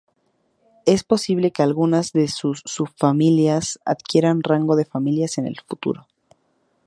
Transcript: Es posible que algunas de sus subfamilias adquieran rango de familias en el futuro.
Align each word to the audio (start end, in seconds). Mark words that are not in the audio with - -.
Es 0.87 1.03
posible 1.03 1.51
que 1.51 1.61
algunas 1.61 2.11
de 2.11 2.27
sus 2.27 2.63
subfamilias 2.65 3.79
adquieran 3.85 4.41
rango 4.41 4.75
de 4.75 4.85
familias 4.85 5.37
en 5.37 5.45
el 5.45 5.57
futuro. 5.63 6.07